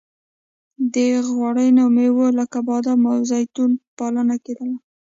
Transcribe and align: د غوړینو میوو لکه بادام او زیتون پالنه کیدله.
د 0.93 0.95
غوړینو 1.29 1.83
میوو 1.95 2.27
لکه 2.39 2.57
بادام 2.69 3.01
او 3.11 3.19
زیتون 3.29 3.71
پالنه 3.97 4.35
کیدله. 4.45 4.77